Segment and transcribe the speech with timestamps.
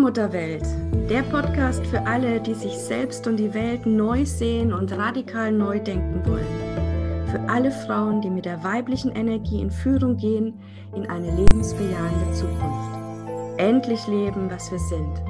[0.00, 0.64] Allmutterwelt,
[1.10, 5.78] der Podcast für alle, die sich selbst und die Welt neu sehen und radikal neu
[5.78, 7.26] denken wollen.
[7.30, 10.58] Für alle Frauen, die mit der weiblichen Energie in Führung gehen
[10.96, 13.58] in eine lebensbejahende Zukunft.
[13.58, 15.20] Endlich leben, was wir sind.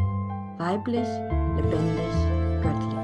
[0.58, 1.08] Weiblich,
[1.56, 2.99] lebendig, göttlich.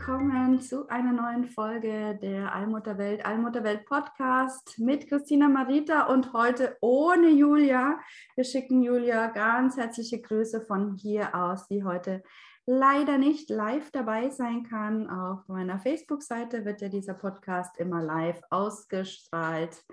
[0.00, 7.28] Willkommen zu einer neuen Folge der Allmutterwelt, Allmutterwelt Podcast mit Christina Marita und heute ohne
[7.28, 8.00] Julia.
[8.34, 12.22] Wir schicken Julia ganz herzliche Grüße von hier aus, die heute
[12.64, 15.10] leider nicht live dabei sein kann.
[15.10, 19.84] Auf meiner Facebook-Seite wird ja dieser Podcast immer live ausgestrahlt.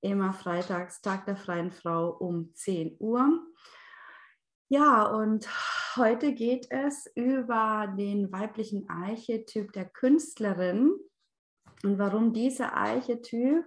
[0.00, 3.40] Immer freitags, Tag der freien Frau um 10 Uhr.
[4.68, 5.46] Ja, und
[5.96, 10.90] heute geht es über den weiblichen Archetyp der Künstlerin
[11.82, 13.64] und warum dieser Archetyp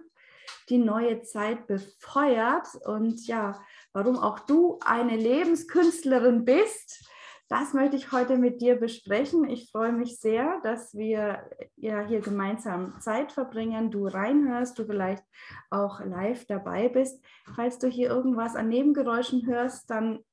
[0.68, 7.08] die neue Zeit befeuert und ja, warum auch du eine Lebenskünstlerin bist.
[7.48, 9.48] Das möchte ich heute mit dir besprechen.
[9.48, 15.24] Ich freue mich sehr, dass wir ja hier gemeinsam Zeit verbringen, du reinhörst, du vielleicht
[15.70, 17.24] auch live dabei bist.
[17.54, 20.24] Falls du hier irgendwas an Nebengeräuschen hörst, dann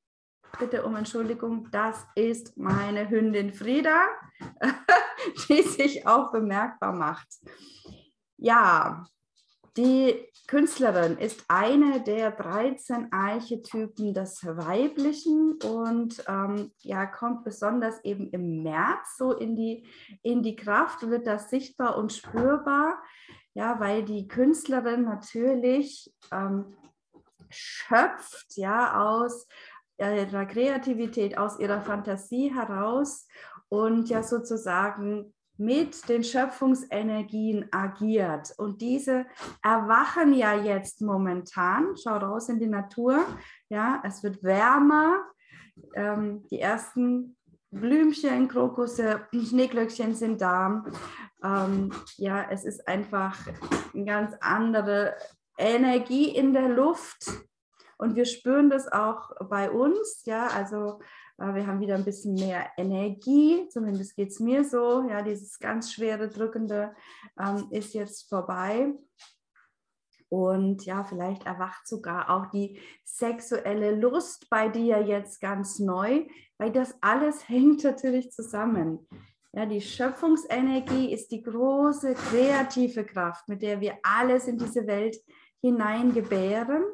[0.58, 4.06] bitte um Entschuldigung, das ist meine Hündin Frieda,
[5.48, 7.28] die sich auch bemerkbar macht.
[8.36, 9.06] Ja,
[9.76, 18.30] die Künstlerin ist eine der 13 Archetypen des Weiblichen und ähm, ja, kommt besonders eben
[18.30, 19.86] im März so in die,
[20.22, 23.02] in die Kraft, wird das sichtbar und spürbar,
[23.54, 26.74] ja, weil die Künstlerin natürlich ähm,
[27.50, 29.46] schöpft ja aus
[29.98, 33.26] ihrer Kreativität, aus ihrer Fantasie heraus
[33.68, 38.52] und ja sozusagen mit den Schöpfungsenergien agiert.
[38.58, 39.26] Und diese
[39.62, 41.96] erwachen ja jetzt momentan.
[41.96, 43.24] Schau raus in die Natur.
[43.68, 45.24] Ja, es wird wärmer.
[45.94, 47.36] Ähm, die ersten
[47.70, 50.84] Blümchen, Krokusse, Schneeglöckchen sind da.
[51.42, 53.38] Ähm, ja, es ist einfach
[53.94, 55.14] eine ganz andere
[55.58, 57.30] Energie in der Luft.
[57.98, 61.00] Und wir spüren das auch bei uns, ja, also
[61.38, 65.58] äh, wir haben wieder ein bisschen mehr Energie, zumindest geht es mir so, ja, dieses
[65.58, 66.94] ganz schwere, drückende
[67.38, 68.92] ähm, ist jetzt vorbei.
[70.28, 76.26] Und ja, vielleicht erwacht sogar auch die sexuelle Lust bei dir jetzt ganz neu,
[76.58, 79.06] weil das alles hängt natürlich zusammen.
[79.52, 85.16] Ja, die Schöpfungsenergie ist die große kreative Kraft, mit der wir alles in diese Welt
[85.62, 86.84] hineingebären.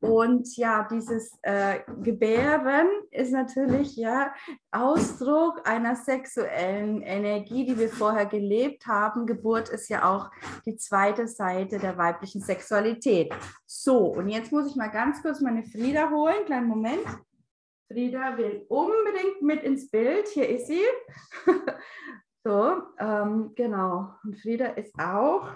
[0.00, 4.32] Und ja, dieses äh, Gebären ist natürlich ja
[4.70, 9.26] Ausdruck einer sexuellen Energie, die wir vorher gelebt haben.
[9.26, 10.30] Geburt ist ja auch
[10.64, 13.30] die zweite Seite der weiblichen Sexualität.
[13.66, 16.46] So, und jetzt muss ich mal ganz kurz meine Frieda holen.
[16.46, 17.04] Kleinen Moment.
[17.92, 20.28] Frieda will unbedingt mit ins Bild.
[20.28, 20.80] Hier ist sie.
[22.44, 24.14] so, ähm, genau.
[24.24, 25.46] Und Frieda ist auch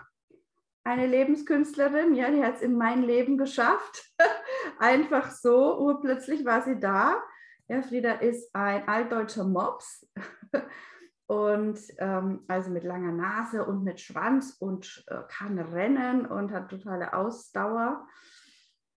[0.84, 4.12] eine Lebenskünstlerin, ja, die hat es in mein Leben geschafft.
[4.78, 7.22] Einfach so, urplötzlich war sie da.
[7.68, 10.06] Ja, Frieda ist ein altdeutscher Mops
[11.26, 16.68] und ähm, also mit langer Nase und mit Schwanz und äh, kann rennen und hat
[16.68, 18.06] totale Ausdauer.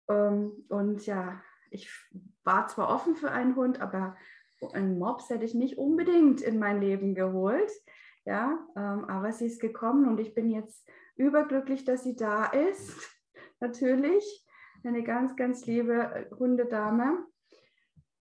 [0.08, 1.88] Ähm, und ja, ich
[2.42, 4.16] war zwar offen für einen Hund, aber
[4.72, 7.70] einen Mops hätte ich nicht unbedingt in mein Leben geholt.
[8.24, 10.84] Ja, ähm, aber sie ist gekommen und ich bin jetzt
[11.16, 12.96] überglücklich, dass sie da ist.
[13.60, 14.46] Natürlich
[14.84, 17.26] eine ganz, ganz liebe äh, Hundedame.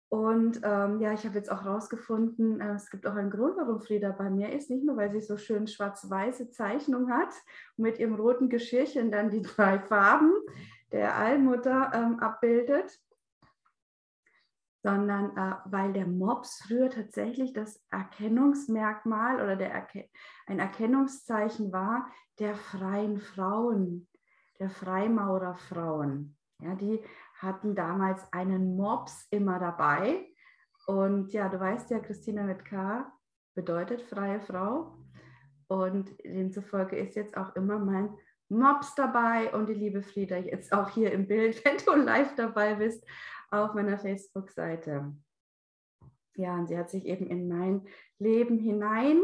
[0.09, 3.81] Und ähm, ja, ich habe jetzt auch rausgefunden, äh, es gibt auch einen Grund, warum
[3.81, 4.69] Frieda bei mir ist.
[4.69, 7.33] Nicht nur, weil sie so schön schwarz-weiße Zeichnung hat
[7.75, 10.31] und mit ihrem roten Geschirrchen dann die drei Farben
[10.91, 12.99] der Allmutter ähm, abbildet,
[14.85, 20.07] sondern äh, weil der Mops früher tatsächlich das Erkennungsmerkmal oder der Erke
[20.45, 24.07] ein Erkennungszeichen war der freien Frauen,
[24.59, 26.37] der Freimaurerfrauen.
[26.59, 27.03] Ja, die
[27.39, 30.27] hatten damals einen Mops immer dabei.
[30.85, 33.11] Und ja, du weißt ja, Christina mit K
[33.55, 34.99] bedeutet freie Frau.
[35.67, 38.15] Und demzufolge ist jetzt auch immer mein
[38.49, 42.75] Mops dabei und die liebe Frieda jetzt auch hier im Bild, wenn du live dabei
[42.75, 43.03] bist
[43.63, 45.15] auf meiner Facebook-Seite.
[46.35, 47.87] Ja, und sie hat sich eben in mein
[48.19, 49.21] Leben hinein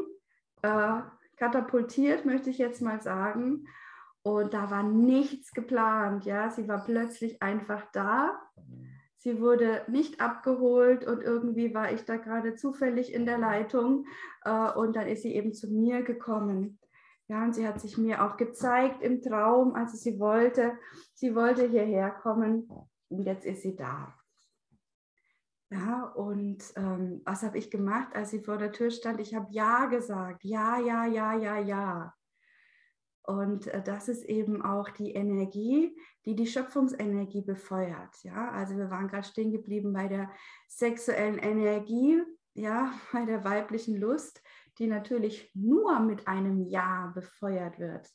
[0.62, 1.02] äh,
[1.38, 3.68] katapultiert, möchte ich jetzt mal sagen.
[4.24, 6.50] Und da war nichts geplant, ja.
[6.50, 8.40] Sie war plötzlich einfach da.
[9.18, 14.06] Sie wurde nicht abgeholt und irgendwie war ich da gerade zufällig in der Leitung
[14.46, 16.80] äh, und dann ist sie eben zu mir gekommen.
[17.28, 20.74] Ja, und sie hat sich mir auch gezeigt im Traum, also sie wollte,
[21.14, 22.68] sie wollte hierher kommen
[23.10, 24.14] und jetzt ist sie da.
[25.72, 29.22] Ja, und ähm, was habe ich gemacht, als sie vor der Tür stand?
[29.22, 30.44] Ich habe Ja gesagt.
[30.44, 32.14] Ja, ja, ja, ja, ja.
[33.24, 35.96] Und äh, das ist eben auch die Energie,
[36.26, 38.22] die die Schöpfungsenergie befeuert.
[38.24, 40.30] Ja, also wir waren gerade stehen geblieben bei der
[40.68, 42.22] sexuellen Energie,
[42.54, 44.42] ja, bei der weiblichen Lust,
[44.78, 48.10] die natürlich nur mit einem Ja befeuert wird.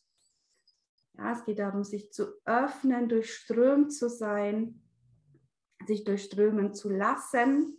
[1.14, 4.82] Ja, es geht darum, sich zu öffnen, durchströmt zu sein,
[5.86, 7.78] sich durchströmen zu lassen.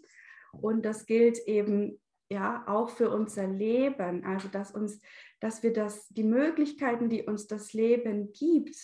[0.51, 2.00] Und das gilt eben
[2.30, 4.25] ja auch für unser Leben.
[4.25, 5.00] Also dass uns,
[5.39, 8.75] dass wir das, die Möglichkeiten, die uns das Leben gibt,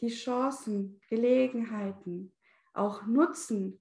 [0.00, 2.32] die Chancen, Gelegenheiten
[2.72, 3.80] auch nutzen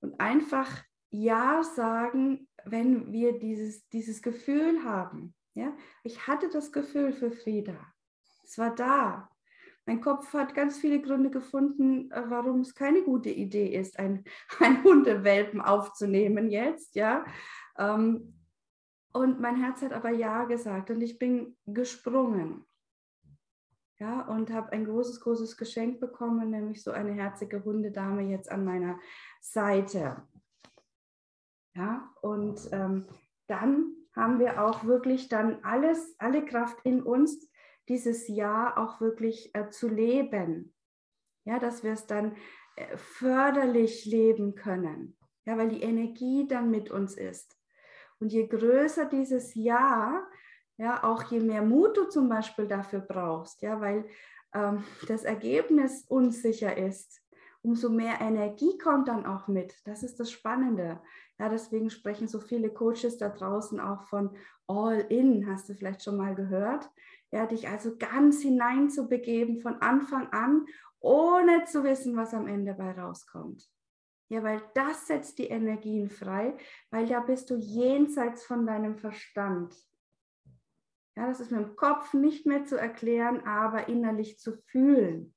[0.00, 5.34] und einfach Ja sagen, wenn wir dieses, dieses Gefühl haben.
[5.54, 5.76] Ja?
[6.02, 7.78] Ich hatte das Gefühl für Frieda.
[8.44, 9.30] Es war da.
[9.86, 14.24] Mein Kopf hat ganz viele Gründe gefunden, äh, warum es keine gute Idee ist, ein,
[14.60, 16.94] ein Hundewelpen aufzunehmen jetzt.
[16.94, 17.24] Ja?
[17.78, 18.34] Ähm,
[19.12, 22.64] und mein Herz hat aber Ja gesagt und ich bin gesprungen.
[23.98, 28.64] Ja, und habe ein großes, großes Geschenk bekommen, nämlich so eine herzige Hundedame jetzt an
[28.64, 28.98] meiner
[29.42, 30.22] Seite.
[31.74, 33.08] Ja, und ähm,
[33.46, 37.49] dann haben wir auch wirklich dann alles, alle Kraft in uns,
[37.90, 40.72] dieses Jahr auch wirklich äh, zu leben.
[41.44, 42.36] Ja, dass wir es dann
[42.76, 45.18] äh, förderlich leben können.
[45.44, 47.58] Ja, weil die Energie dann mit uns ist.
[48.20, 50.26] Und je größer dieses Ja,
[50.76, 54.06] ja, auch je mehr Mut du zum Beispiel dafür brauchst, ja, weil
[54.54, 57.20] ähm, das Ergebnis unsicher ist,
[57.62, 59.74] umso mehr Energie kommt dann auch mit.
[59.84, 61.00] Das ist das Spannende.
[61.38, 64.36] Ja, deswegen sprechen so viele Coaches da draußen auch von
[64.66, 66.88] All-In, hast du vielleicht schon mal gehört.
[67.32, 70.66] Ja, dich also ganz hinein zu begeben von Anfang an,
[70.98, 73.70] ohne zu wissen, was am Ende bei rauskommt.
[74.28, 76.56] Ja, weil das setzt die Energien frei,
[76.90, 79.74] weil da bist du jenseits von deinem Verstand.
[81.16, 85.34] Ja, das ist mit dem Kopf nicht mehr zu erklären, aber innerlich zu fühlen.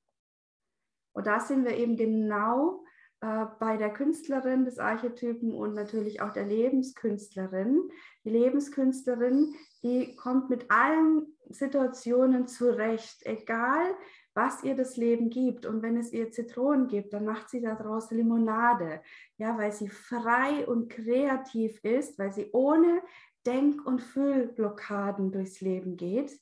[1.12, 2.83] Und da sind wir eben genau
[3.24, 7.88] äh, bei der Künstlerin des Archetypen und natürlich auch der Lebenskünstlerin.
[8.22, 13.94] Die Lebenskünstlerin, die kommt mit allen Situationen zurecht, egal
[14.34, 15.64] was ihr das Leben gibt.
[15.64, 19.00] Und wenn es ihr Zitronen gibt, dann macht sie daraus Limonade,
[19.38, 23.00] ja, weil sie frei und kreativ ist, weil sie ohne
[23.46, 26.38] Denk- und Fühlblockaden durchs Leben geht.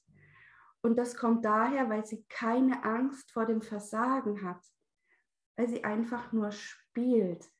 [0.80, 4.64] Und das kommt daher, weil sie keine Angst vor dem Versagen hat,
[5.56, 7.50] weil sie einfach nur spielt,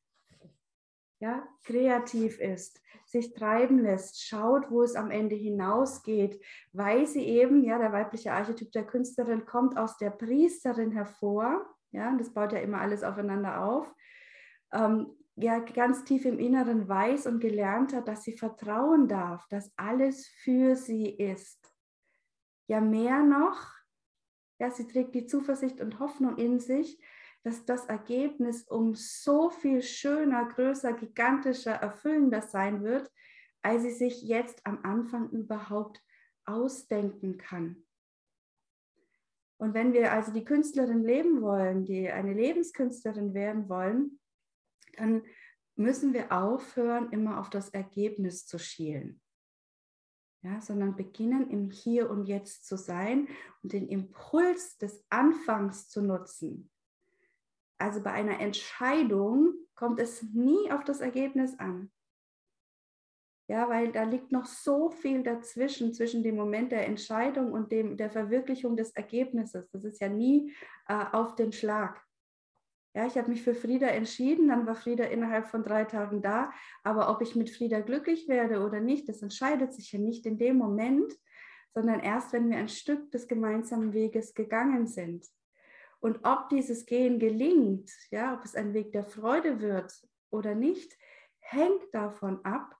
[1.21, 6.43] ja, kreativ ist, sich treiben lässt, schaut, wo es am Ende hinausgeht,
[6.73, 12.12] weil sie eben, ja, der weibliche Archetyp der Künstlerin kommt aus der Priesterin hervor, ja,
[12.17, 13.94] das baut ja immer alles aufeinander auf,
[14.73, 19.73] ähm, ja, ganz tief im Inneren weiß und gelernt hat, dass sie vertrauen darf, dass
[19.77, 21.73] alles für sie ist.
[22.67, 23.70] Ja, mehr noch,
[24.58, 27.01] ja, sie trägt die Zuversicht und Hoffnung in sich,
[27.43, 33.11] dass das Ergebnis um so viel schöner, größer, gigantischer, erfüllender sein wird,
[33.63, 36.01] als sie sich jetzt am Anfang überhaupt
[36.44, 37.84] ausdenken kann.
[39.56, 44.19] Und wenn wir also die Künstlerin leben wollen, die eine Lebenskünstlerin werden wollen,
[44.96, 45.22] dann
[45.77, 49.20] müssen wir aufhören, immer auf das Ergebnis zu schielen.
[50.44, 53.29] Ja, sondern beginnen im Hier und Jetzt zu sein
[53.63, 56.71] und den Impuls des Anfangs zu nutzen
[57.82, 61.91] also bei einer Entscheidung kommt es nie auf das Ergebnis an.
[63.48, 67.96] Ja, weil da liegt noch so viel dazwischen, zwischen dem Moment der Entscheidung und dem,
[67.96, 69.69] der Verwirklichung des Ergebnisses.
[69.72, 70.55] Das ist ja nie
[70.86, 72.01] äh, auf den Schlag.
[72.94, 76.53] Ja, ich habe mich für Frieda entschieden, dann war Frieda innerhalb von drei Tagen da.
[76.84, 80.39] Aber ob ich mit Frieda glücklich werde oder nicht, das entscheidet sich ja nicht in
[80.39, 81.12] dem Moment,
[81.74, 85.27] sondern erst, wenn wir ein Stück des gemeinsamen Weges gegangen sind.
[86.03, 89.94] Und ob dieses Gehen gelingt, ja, ob es ein Weg der Freude wird
[90.31, 90.99] oder nicht,
[91.39, 92.77] hängt davon ab,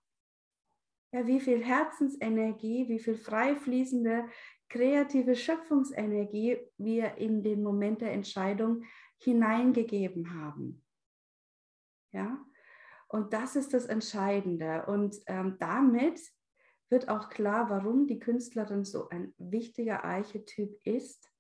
[1.13, 4.29] ja, wie viel Herzensenergie, wie viel frei fließende
[4.69, 8.83] kreative Schöpfungsenergie wir in den Moment der Entscheidung
[9.19, 10.85] hineingegeben haben.
[12.13, 12.45] Ja,
[13.07, 14.87] und das ist das Entscheidende.
[14.87, 16.21] Und ähm, damit
[16.89, 21.32] wird auch klar, warum die Künstlerin so ein wichtiger Archetyp ist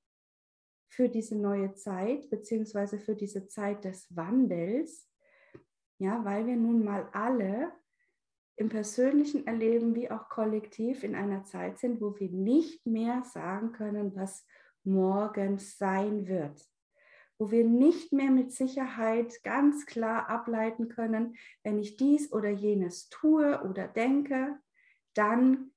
[0.92, 5.08] für diese neue Zeit, beziehungsweise für diese Zeit des Wandels,
[5.99, 7.72] Ja, weil wir nun mal alle
[8.56, 13.72] im persönlichen Erleben wie auch kollektiv in einer Zeit sind, wo wir nicht mehr sagen
[13.72, 14.44] können, was
[14.84, 16.61] morgen sein wird.
[17.38, 23.08] Wo wir nicht mehr mit Sicherheit ganz klar ableiten können, wenn ich dies oder jenes
[23.08, 24.58] tue oder denke,
[25.14, 25.70] dann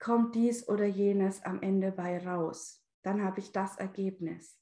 [0.00, 2.79] kommt dies oder jenes am Ende bei raus.
[3.02, 4.58] Dann habe ich das Ergebnis.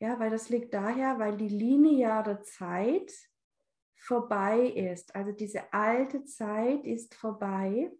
[0.00, 3.12] Ja, weil das liegt daher, weil die lineare Zeit
[3.96, 5.14] vorbei ist.
[5.14, 7.90] Also diese alte Zeit ist vorbei.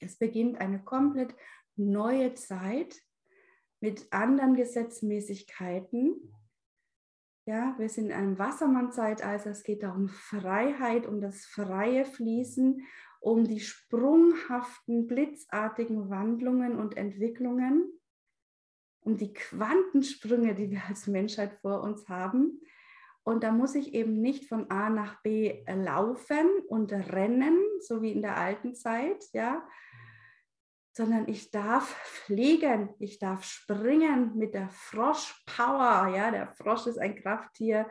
[0.00, 1.34] Es beginnt eine komplett
[1.76, 3.00] neue Zeit
[3.80, 6.34] mit anderen Gesetzmäßigkeiten.
[7.46, 9.50] Ja, wir sind in einem Wassermann-Zeitalter.
[9.50, 12.82] Es geht darum Freiheit, um das freie Fließen,
[13.20, 17.92] um die sprunghaften, blitzartigen Wandlungen und Entwicklungen,
[19.00, 22.60] um die Quantensprünge, die wir als Menschheit vor uns haben.
[23.22, 28.12] Und da muss ich eben nicht von A nach B laufen und rennen, so wie
[28.12, 29.66] in der alten Zeit, ja,
[30.98, 31.88] sondern ich darf
[32.24, 36.12] fliegen, ich darf springen mit der Froschpower.
[36.14, 37.88] Ja, der Frosch ist ein Krafttier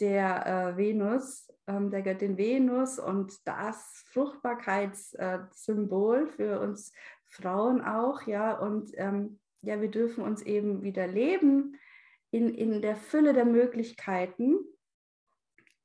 [0.00, 6.92] der äh, Venus, der Göttin Venus und das Fruchtbarkeitssymbol für uns
[7.26, 8.26] Frauen auch.
[8.26, 11.78] Ja, und ähm, ja, wir dürfen uns eben wieder leben
[12.30, 14.58] in, in der Fülle der Möglichkeiten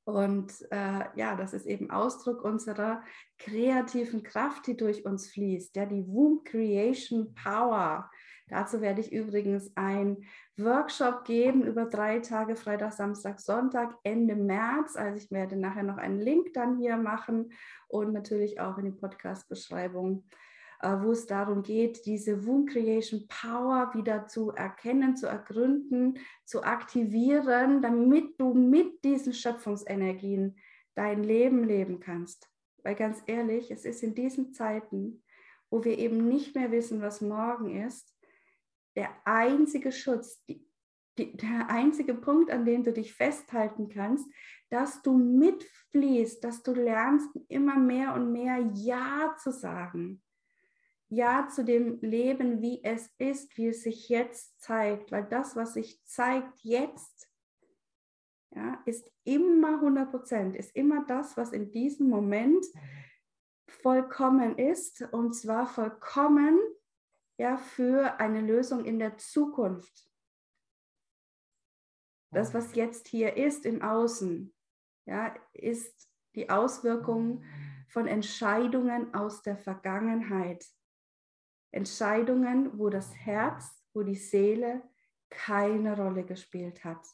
[0.06, 3.04] und äh, ja, das ist eben Ausdruck unserer
[3.38, 8.10] kreativen Kraft, die durch uns fließt, ja, die Womb Creation Power.
[8.54, 10.26] Dazu werde ich übrigens einen
[10.58, 14.96] Workshop geben über drei Tage, Freitag, Samstag, Sonntag, Ende März.
[14.96, 17.52] Also ich werde nachher noch einen Link dann hier machen
[17.88, 20.24] und natürlich auch in die Podcast-Beschreibung
[20.82, 26.62] äh, wo es darum geht, diese Womb Creation Power wieder zu erkennen, zu ergründen, zu
[26.62, 30.58] aktivieren, damit du mit diesen Schöpfungsenergien
[30.94, 32.48] dein Leben leben kannst.
[32.84, 35.24] Weil ganz ehrlich, es ist in diesen Zeiten,
[35.72, 38.12] wo wir eben nicht mehr wissen, was morgen ist,
[38.96, 40.66] der einzige Schutz, die,
[41.18, 44.28] die, der einzige Punkt, an dem du dich festhalten kannst,
[44.70, 50.22] dass du mitfließt, dass du lernst, immer mehr und mehr Ja zu sagen.
[51.10, 55.74] Ja zu dem Leben, wie es ist, wie es sich jetzt zeigt, weil das, was
[55.74, 57.30] sich zeigt jetzt,
[58.56, 62.66] ja, ist immer 100 Prozent, ist immer das, was in diesem Moment
[63.68, 66.60] vollkommen ist und zwar vollkommen
[67.38, 70.10] ja, für eine Lösung in der Zukunft.
[72.32, 74.54] Das, was jetzt hier ist im Außen,
[75.06, 77.44] ja, ist die Auswirkung
[77.88, 80.66] von Entscheidungen aus der Vergangenheit.
[81.72, 84.82] Entscheidungen, wo das Herz, wo die Seele
[85.30, 87.06] keine Rolle gespielt hat.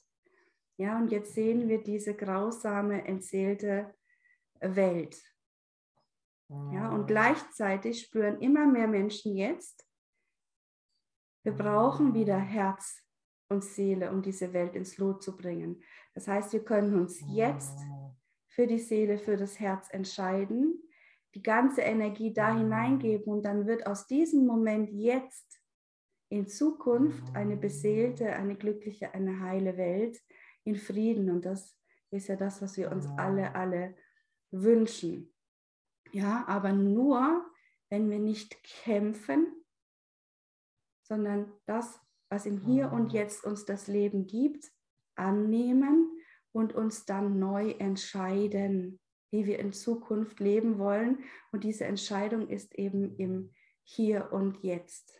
[0.77, 3.93] Ja, und jetzt sehen wir diese grausame, entseelte
[4.61, 5.21] Welt.
[6.71, 9.88] Ja, und gleichzeitig spüren immer mehr Menschen jetzt,
[11.43, 13.01] wir brauchen wieder Herz
[13.49, 15.81] und Seele, um diese Welt ins Lot zu bringen.
[16.13, 17.79] Das heißt, wir können uns jetzt
[18.47, 20.81] für die Seele, für das Herz entscheiden
[21.35, 25.59] die ganze Energie da hineingeben und dann wird aus diesem Moment jetzt
[26.29, 30.19] in Zukunft eine beseelte, eine glückliche, eine heile Welt
[30.63, 31.29] in Frieden.
[31.29, 31.75] Und das
[32.11, 33.95] ist ja das, was wir uns alle, alle
[34.51, 35.33] wünschen.
[36.11, 37.45] Ja, aber nur,
[37.89, 39.47] wenn wir nicht kämpfen,
[41.09, 41.99] sondern das,
[42.29, 44.71] was im Hier und Jetzt uns das Leben gibt,
[45.15, 46.09] annehmen
[46.53, 48.99] und uns dann neu entscheiden
[49.31, 51.19] wie wir in Zukunft leben wollen.
[51.51, 53.51] Und diese Entscheidung ist eben im
[53.83, 55.15] Hier und Jetzt.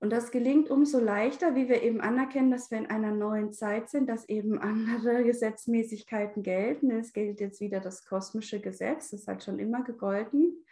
[0.00, 3.90] Und das gelingt umso leichter, wie wir eben anerkennen, dass wir in einer neuen Zeit
[3.90, 6.90] sind, dass eben andere Gesetzmäßigkeiten gelten.
[6.92, 10.64] Es gilt jetzt wieder das kosmische Gesetz, das hat schon immer gegolten.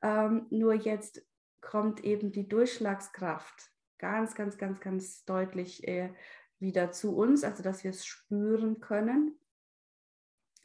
[0.00, 1.26] Ähm, nur jetzt
[1.60, 6.12] kommt eben die Durchschlagskraft ganz, ganz, ganz, ganz deutlich äh,
[6.58, 9.38] wieder zu uns, also dass wir es spüren können.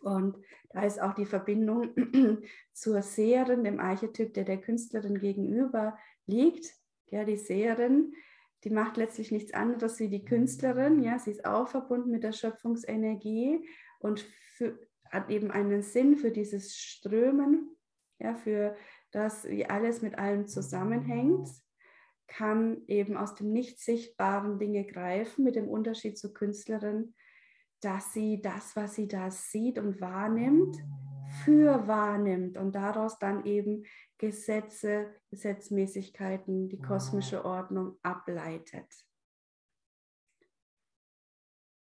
[0.01, 0.37] Und
[0.69, 1.93] da ist auch die Verbindung
[2.73, 6.73] zur Seherin, dem Archetyp, der der Künstlerin gegenüber liegt.
[7.07, 8.13] Ja, die Seherin,
[8.63, 11.01] die macht letztlich nichts anderes wie die Künstlerin.
[11.01, 13.67] Ja, sie ist auch verbunden mit der Schöpfungsenergie
[13.99, 14.77] und für,
[15.09, 17.77] hat eben einen Sinn für dieses Strömen,
[18.19, 18.75] ja, für
[19.13, 21.49] das, wie alles mit allem zusammenhängt,
[22.27, 27.13] kann eben aus dem nicht sichtbaren Dinge greifen, mit dem Unterschied zur Künstlerin,
[27.81, 30.77] dass sie das, was sie da sieht und wahrnimmt,
[31.43, 33.83] für wahrnimmt und daraus dann eben
[34.17, 38.87] Gesetze, Gesetzmäßigkeiten, die kosmische Ordnung ableitet.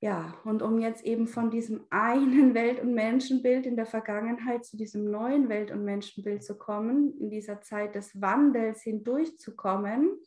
[0.00, 4.76] Ja, und um jetzt eben von diesem einen Welt- und Menschenbild in der Vergangenheit zu
[4.76, 10.18] diesem neuen Welt- und Menschenbild zu kommen, in dieser Zeit des Wandels hindurchzukommen,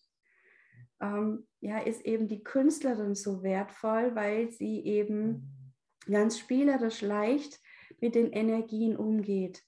[1.01, 5.75] ähm, ja, ist eben die Künstlerin so wertvoll, weil sie eben
[6.09, 7.59] ganz spielerisch leicht
[8.01, 9.63] mit den Energien umgeht.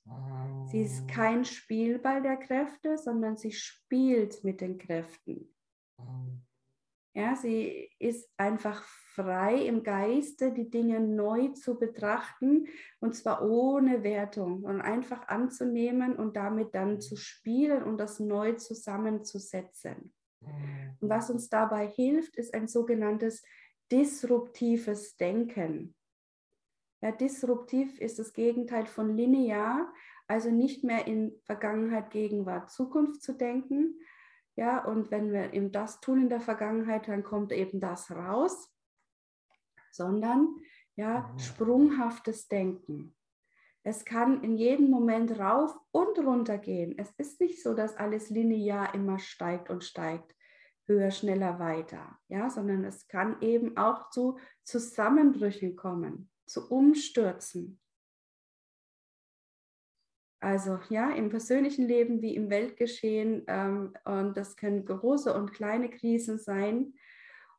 [0.71, 5.53] Sie ist kein Spielball der Kräfte, sondern sie spielt mit den Kräften.
[7.13, 12.67] Ja, sie ist einfach frei im Geiste, die Dinge neu zu betrachten
[13.01, 18.53] und zwar ohne Wertung und einfach anzunehmen und damit dann zu spielen und das neu
[18.53, 20.13] zusammenzusetzen.
[21.01, 23.43] Und was uns dabei hilft, ist ein sogenanntes
[23.91, 25.93] disruptives Denken.
[27.01, 29.91] Ja, disruptiv ist das Gegenteil von linear,
[30.27, 33.99] also nicht mehr in Vergangenheit, Gegenwart, Zukunft zu denken,
[34.55, 38.73] ja, und wenn wir eben das tun in der Vergangenheit, dann kommt eben das raus,
[39.91, 40.55] sondern
[40.95, 41.39] ja, mhm.
[41.39, 43.15] sprunghaftes Denken.
[43.83, 46.95] Es kann in jedem Moment rauf und runter gehen.
[46.97, 50.35] Es ist nicht so, dass alles linear immer steigt und steigt,
[50.85, 57.79] höher, schneller, weiter, ja, sondern es kann eben auch zu Zusammenbrüchen kommen, zu Umstürzen.
[60.41, 63.43] Also ja, im persönlichen Leben wie im Weltgeschehen.
[63.47, 66.95] Ähm, und das können große und kleine Krisen sein.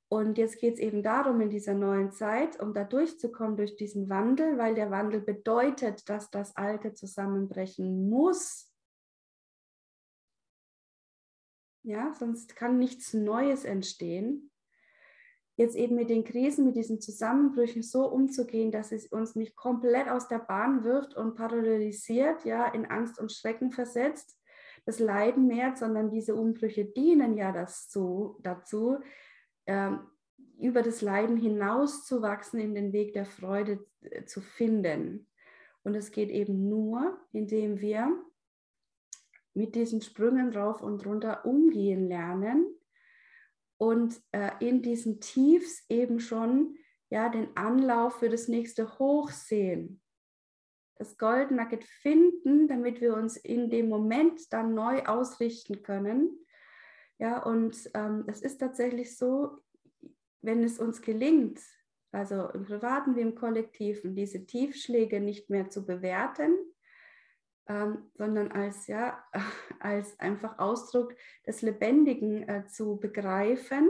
[0.08, 4.10] Und jetzt geht es eben darum, in dieser neuen Zeit, um da durchzukommen durch diesen
[4.10, 8.70] Wandel, weil der Wandel bedeutet, dass das Alte zusammenbrechen muss.
[11.84, 14.51] Ja, sonst kann nichts Neues entstehen
[15.62, 20.08] jetzt eben mit den Krisen, mit diesen Zusammenbrüchen so umzugehen, dass es uns nicht komplett
[20.08, 24.38] aus der Bahn wirft und paralysiert, ja, in Angst und Schrecken versetzt,
[24.84, 28.98] das Leiden mehrt, sondern diese Umbrüche dienen ja dazu, dazu
[29.66, 30.00] ähm,
[30.58, 35.28] über das Leiden hinaus zu wachsen, in den Weg der Freude äh, zu finden.
[35.84, 38.12] Und es geht eben nur, indem wir
[39.54, 42.66] mit diesen Sprüngen rauf und runter umgehen lernen
[43.82, 46.76] und äh, in diesen Tiefs eben schon
[47.10, 50.00] ja, den Anlauf für das nächste Hoch sehen.
[50.98, 56.30] Das Gold Nugget finden, damit wir uns in dem Moment dann neu ausrichten können.
[57.18, 59.58] Ja, und ähm, es ist tatsächlich so,
[60.42, 61.58] wenn es uns gelingt,
[62.12, 66.56] also im Privaten wie im Kollektiven, diese Tiefschläge nicht mehr zu bewerten,
[67.68, 69.22] ähm, sondern als, ja,
[69.80, 71.14] als einfach Ausdruck
[71.46, 73.88] des Lebendigen äh, zu begreifen.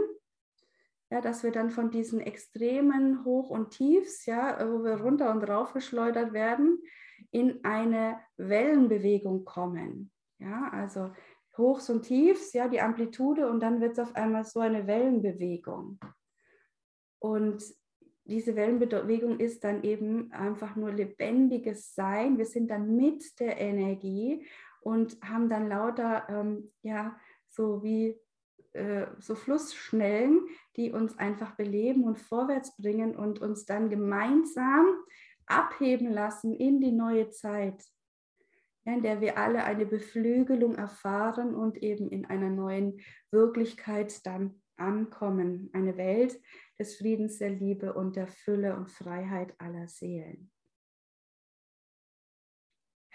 [1.11, 5.43] Ja, dass wir dann von diesen extremen Hoch und Tiefs, ja, wo wir runter und
[5.45, 6.83] rauf geschleudert werden,
[7.31, 10.11] in eine Wellenbewegung kommen.
[10.39, 11.13] Ja, also
[11.59, 16.01] Hochs und Tiefs, ja, die Amplitude und dann wird es auf einmal so eine Wellenbewegung.
[17.19, 17.63] Und
[18.25, 22.39] diese Wellenbewegung ist dann eben einfach nur lebendiges Sein.
[22.39, 24.47] Wir sind dann mit der Energie
[24.81, 27.17] und haben dann lauter, ähm, ja,
[27.49, 28.19] so wie
[28.73, 34.87] äh, so Flussschnellen, die uns einfach beleben und vorwärts bringen und uns dann gemeinsam
[35.47, 37.85] abheben lassen in die neue Zeit,
[38.85, 45.69] in der wir alle eine Beflügelung erfahren und eben in einer neuen Wirklichkeit dann ankommen.
[45.73, 46.41] Eine Welt
[46.79, 50.51] des Friedens, der Liebe und der Fülle und Freiheit aller Seelen.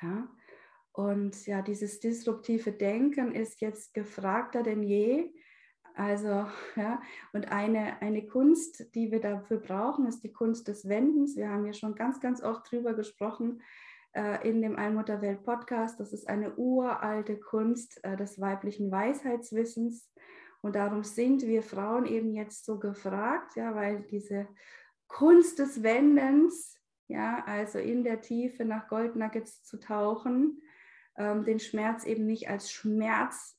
[0.01, 0.29] Ja,
[0.97, 5.31] und ja, dieses disruptive Denken ist jetzt gefragter denn je.
[5.93, 7.01] Also, ja,
[7.33, 11.35] und eine, eine Kunst, die wir dafür brauchen, ist die Kunst des Wendens.
[11.35, 13.61] Wir haben ja schon ganz, ganz oft drüber gesprochen
[14.13, 15.99] äh, in dem Allmutterwelt Podcast.
[15.99, 20.11] Das ist eine uralte Kunst äh, des weiblichen Weisheitswissens.
[20.61, 24.47] Und darum sind wir Frauen eben jetzt so gefragt, ja, weil diese
[25.07, 26.75] Kunst des Wendens,
[27.07, 30.61] ja, also in der Tiefe nach Goldnuggets zu tauchen,
[31.17, 33.57] ähm, den Schmerz eben nicht als Schmerz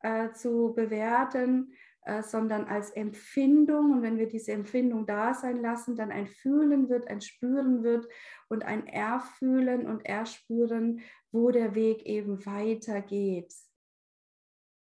[0.00, 3.92] äh, zu bewerten, äh, sondern als Empfindung.
[3.92, 8.08] Und wenn wir diese Empfindung da sein lassen, dann ein Fühlen wird, ein Spüren wird
[8.48, 13.52] und ein Erfühlen und Erspüren, wo der Weg eben weitergeht.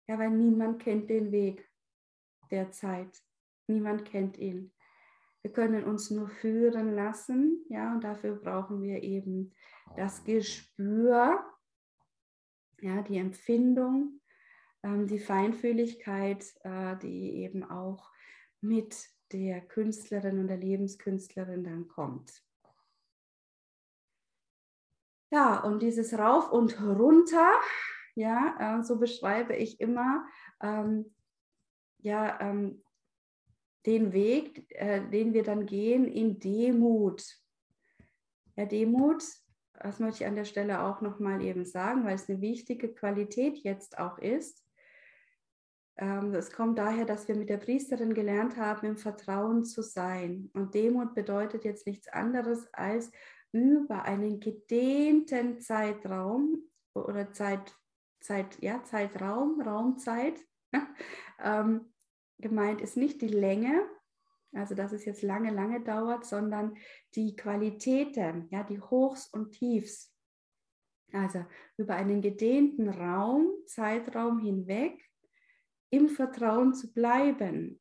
[0.06, 1.68] Ja, weil niemand kennt den Weg
[2.50, 3.22] der Zeit.
[3.66, 4.72] Niemand kennt ihn.
[5.42, 9.52] Wir können uns nur führen lassen, ja, und dafür brauchen wir eben
[9.96, 11.44] das Gespür,
[12.80, 14.20] ja, die Empfindung,
[14.82, 18.10] ähm, die Feinfühligkeit, äh, die eben auch
[18.62, 18.96] mit
[19.32, 22.42] der Künstlerin und der Lebenskünstlerin dann kommt.
[25.30, 27.52] Ja, und dieses Rauf und Runter,
[28.14, 30.26] ja, äh, so beschreibe ich immer,
[30.62, 31.14] ähm,
[31.98, 32.82] ja, ähm,
[33.86, 37.22] den Weg, äh, den wir dann gehen in Demut.
[38.56, 39.24] Ja, Demut,
[39.74, 43.58] das möchte ich an der Stelle auch nochmal eben sagen, weil es eine wichtige Qualität
[43.58, 44.64] jetzt auch ist.
[45.96, 50.50] Ähm, es kommt daher, dass wir mit der Priesterin gelernt haben, im Vertrauen zu sein.
[50.54, 53.10] Und Demut bedeutet jetzt nichts anderes als
[53.52, 57.72] über einen gedehnten Zeitraum oder Zeit,
[58.24, 60.40] Zeit, ja, Zeitraum, Raumzeit.
[61.42, 61.92] ähm,
[62.38, 63.86] gemeint ist nicht die Länge,
[64.52, 66.76] also dass es jetzt lange, lange dauert, sondern
[67.14, 70.12] die Qualitäten, ja, die Hochs und Tiefs.
[71.12, 71.44] Also
[71.76, 74.98] über einen gedehnten Raum, Zeitraum hinweg
[75.90, 77.80] im Vertrauen zu bleiben,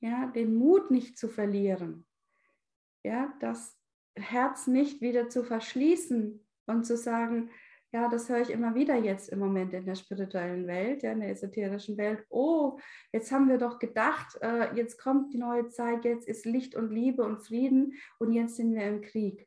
[0.00, 2.06] ja, den Mut nicht zu verlieren,
[3.04, 3.78] ja, das
[4.16, 7.50] Herz nicht wieder zu verschließen und zu sagen,
[7.92, 11.20] ja, das höre ich immer wieder jetzt im Moment in der spirituellen Welt, ja, in
[11.20, 12.24] der esoterischen Welt.
[12.30, 12.78] Oh,
[13.12, 16.90] jetzt haben wir doch gedacht, äh, jetzt kommt die neue Zeit, jetzt ist Licht und
[16.90, 19.46] Liebe und Frieden und jetzt sind wir im Krieg.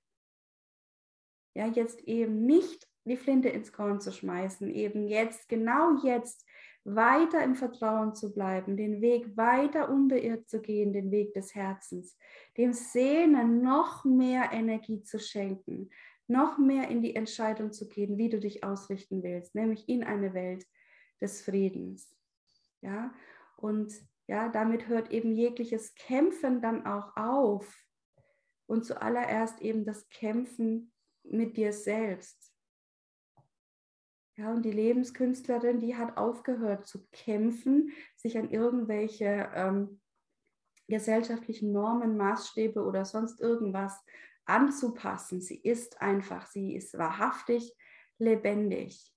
[1.55, 6.45] Ja, jetzt eben nicht die Flinte ins Korn zu schmeißen, eben jetzt, genau jetzt
[6.83, 12.15] weiter im Vertrauen zu bleiben, den Weg weiter unbeirrt zu gehen, den Weg des Herzens,
[12.57, 15.89] dem Sehnen noch mehr Energie zu schenken,
[16.27, 20.33] noch mehr in die Entscheidung zu gehen, wie du dich ausrichten willst, nämlich in eine
[20.33, 20.65] Welt
[21.21, 22.15] des Friedens.
[22.81, 23.13] Ja,
[23.57, 23.93] und
[24.27, 27.73] ja, damit hört eben jegliches Kämpfen dann auch auf.
[28.67, 30.91] Und zuallererst eben das Kämpfen
[31.23, 32.51] mit dir selbst.
[34.37, 40.01] Ja, und die Lebenskünstlerin, die hat aufgehört zu kämpfen, sich an irgendwelche ähm,
[40.87, 44.03] gesellschaftlichen Normen, Maßstäbe oder sonst irgendwas
[44.45, 45.41] anzupassen.
[45.41, 47.75] Sie ist einfach, sie ist wahrhaftig
[48.17, 49.11] lebendig.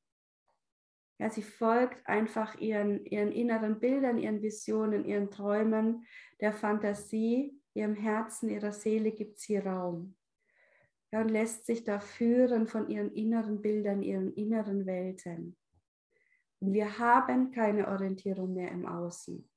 [1.19, 6.07] Ja, sie folgt einfach ihren, ihren inneren Bildern, ihren Visionen, ihren Träumen,
[6.41, 10.17] der Fantasie, ihrem Herzen, ihrer Seele gibt sie Raum
[11.12, 15.57] ja, und lässt sich da führen von ihren inneren Bildern, ihren inneren Welten.
[16.61, 19.49] Und wir haben keine Orientierung mehr im Außen.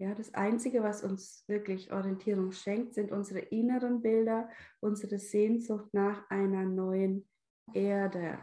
[0.00, 6.30] Ja, das Einzige, was uns wirklich Orientierung schenkt, sind unsere inneren Bilder, unsere Sehnsucht nach
[6.30, 7.28] einer neuen
[7.72, 8.38] Erde.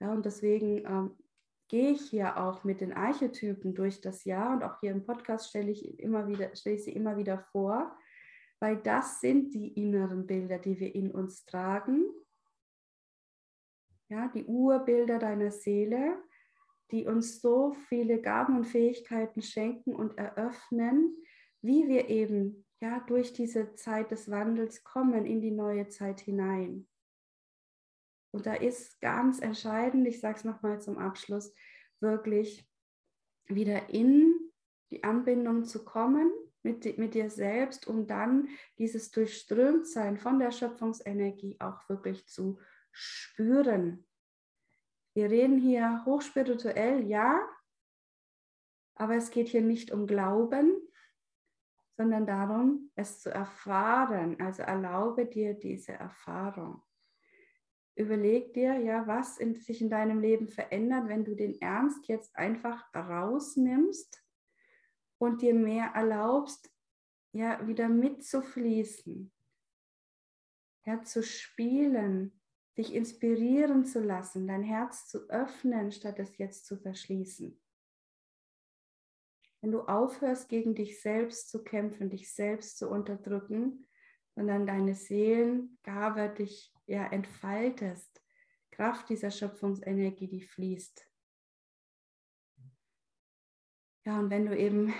[0.00, 1.16] Ja, und deswegen ähm,
[1.68, 5.50] gehe ich hier auch mit den Archetypen durch das Jahr und auch hier im Podcast
[5.50, 7.96] stelle ich, immer wieder, stelle ich sie immer wieder vor,
[8.58, 12.04] weil das sind die inneren Bilder, die wir in uns tragen.
[14.08, 16.22] Ja, die Urbilder deiner Seele,
[16.92, 21.16] die uns so viele Gaben und Fähigkeiten schenken und eröffnen,
[21.62, 26.86] wie wir eben ja durch diese Zeit des Wandels kommen in die neue Zeit hinein.
[28.32, 31.54] Und da ist ganz entscheidend, ich sage es nochmal zum Abschluss,
[32.00, 32.66] wirklich
[33.46, 34.50] wieder in
[34.90, 36.30] die Anbindung zu kommen
[36.62, 42.58] mit, mit dir selbst, um dann dieses Durchströmtsein von der Schöpfungsenergie auch wirklich zu
[42.90, 44.06] spüren.
[45.14, 47.46] Wir reden hier hochspirituell, ja,
[48.94, 50.72] aber es geht hier nicht um Glauben,
[51.96, 54.40] sondern darum, es zu erfahren.
[54.40, 56.82] Also erlaube dir diese Erfahrung.
[57.94, 62.34] Überleg dir, ja, was in, sich in deinem Leben verändert, wenn du den Ernst jetzt
[62.36, 64.24] einfach rausnimmst
[65.18, 66.72] und dir mehr erlaubst,
[67.32, 69.30] ja, wieder mitzufließen,
[70.86, 72.41] ja, zu spielen,
[72.78, 77.60] dich inspirieren zu lassen, dein Herz zu öffnen, statt es jetzt zu verschließen.
[79.60, 83.86] Wenn du aufhörst, gegen dich selbst zu kämpfen, dich selbst zu unterdrücken,
[84.34, 88.22] sondern deine Seelengabe dich ja entfaltest,
[88.70, 91.06] Kraft dieser Schöpfungsenergie, die fließt,
[94.04, 94.92] ja, und wenn du eben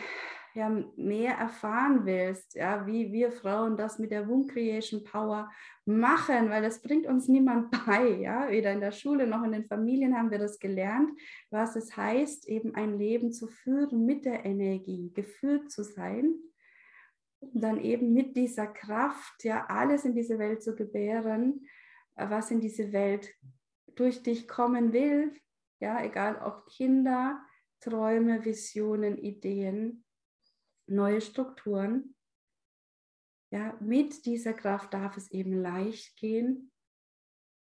[0.54, 5.50] ja, mehr erfahren willst, ja, wie wir Frauen das mit der Womb Creation Power
[5.84, 9.66] machen, weil das bringt uns niemand bei, ja, weder in der Schule noch in den
[9.66, 11.10] Familien haben wir das gelernt,
[11.50, 16.34] was es heißt, eben ein Leben zu führen mit der Energie, geführt zu sein
[17.40, 21.66] und dann eben mit dieser Kraft, ja, alles in diese Welt zu gebären,
[22.14, 23.34] was in diese Welt
[23.94, 25.32] durch dich kommen will,
[25.80, 27.42] ja, egal ob Kinder,
[27.80, 30.01] Träume, Visionen, Ideen,
[30.92, 32.14] neue Strukturen.
[33.50, 36.70] Ja, mit dieser Kraft darf es eben leicht gehen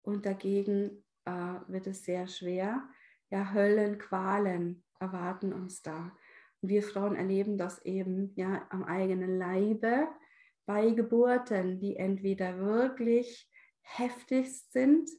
[0.04, 2.88] und dagegen äh, wird es sehr schwer.
[3.30, 6.16] Ja, Höllen, Qualen erwarten uns da.
[6.62, 10.08] Und wir Frauen erleben das eben ja am eigenen Leibe
[10.66, 13.50] bei Geburten, die entweder wirklich
[13.82, 15.10] heftig sind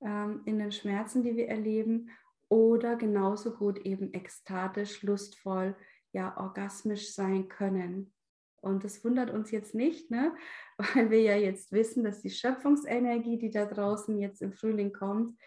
[0.00, 2.10] ähm, in den Schmerzen, die wir erleben,
[2.48, 5.76] oder genauso gut eben ekstatisch, lustvoll
[6.12, 8.12] ja orgasmisch sein können.
[8.60, 10.34] Und das wundert uns jetzt nicht, ne?
[10.76, 15.38] weil wir ja jetzt wissen, dass die Schöpfungsenergie, die da draußen jetzt im Frühling kommt,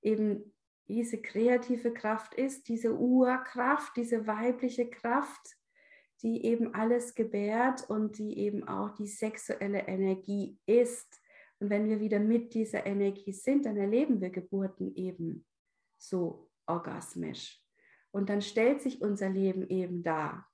[0.00, 0.52] eben
[0.88, 5.56] diese kreative Kraft ist, diese Urkraft, diese weibliche Kraft,
[6.22, 11.20] die eben alles gebärt und die eben auch die sexuelle Energie ist.
[11.58, 15.46] Und wenn wir wieder mit dieser Energie sind, dann erleben wir Geburten eben
[15.98, 17.61] so orgasmisch.
[18.12, 20.46] Und dann stellt sich unser Leben eben dar,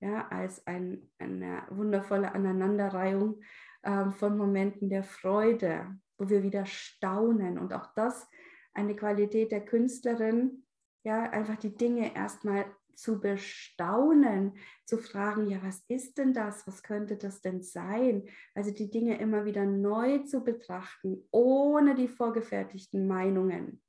[0.00, 3.42] ja, als ein, eine wundervolle Aneinanderreihung
[3.82, 7.58] äh, von Momenten der Freude, wo wir wieder staunen.
[7.58, 8.28] Und auch das
[8.74, 10.64] eine Qualität der Künstlerin,
[11.04, 12.64] ja, einfach die Dinge erstmal
[12.94, 16.66] zu bestaunen, zu fragen, ja, was ist denn das?
[16.66, 18.28] Was könnte das denn sein?
[18.54, 23.80] Also die Dinge immer wieder neu zu betrachten, ohne die vorgefertigten Meinungen.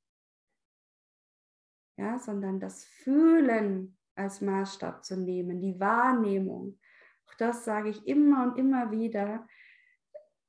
[2.00, 6.78] Ja, sondern das Fühlen als Maßstab zu nehmen, die Wahrnehmung.
[7.26, 9.46] Auch das sage ich immer und immer wieder,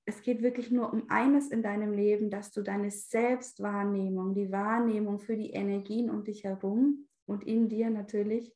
[0.06, 5.20] es geht wirklich nur um eines in deinem Leben, dass du deine Selbstwahrnehmung, die Wahrnehmung
[5.20, 8.56] für die Energien um dich herum und in dir natürlich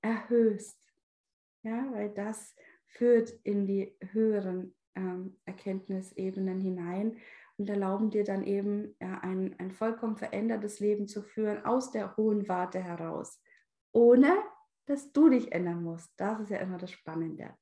[0.00, 0.80] erhöhst.
[1.64, 2.54] Ja, weil das
[2.86, 7.18] führt in die höheren ähm, Erkenntnisebenen hinein
[7.58, 12.16] und erlauben dir dann eben ja, ein, ein vollkommen verändertes Leben zu führen aus der
[12.16, 13.40] hohen Warte heraus,
[13.92, 14.32] ohne
[14.86, 16.12] dass du dich ändern musst.
[16.16, 17.56] Das ist ja immer das Spannende.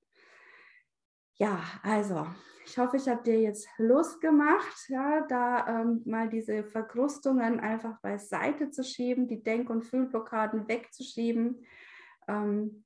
[1.37, 2.27] Ja, also
[2.67, 8.01] ich hoffe, ich habe dir jetzt Lust gemacht, ja, da ähm, mal diese Verkrustungen einfach
[8.01, 11.65] beiseite zu schieben, die Denk- und Fühlblockaden wegzuschieben,
[12.29, 12.85] ähm,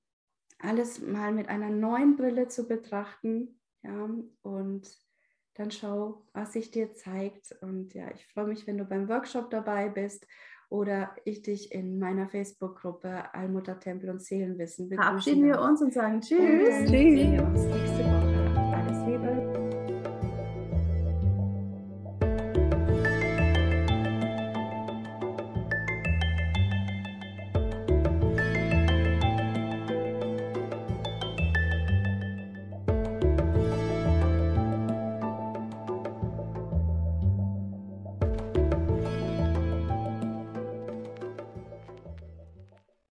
[0.59, 4.11] alles mal mit einer neuen Brille zu betrachten, ja,
[4.42, 5.08] und
[5.59, 7.55] dann schau, was sich dir zeigt.
[7.61, 10.27] Und ja, ich freue mich, wenn du beim Workshop dabei bist
[10.71, 15.92] oder ich dich in meiner Facebook-Gruppe Allmutter Tempel und Seelenwissen begrüßen Verabschieden wir uns und
[15.92, 16.38] sagen Tschüss.
[16.38, 16.88] Und tschüss.
[16.90, 18.28] Sehen wir uns nächste Woche.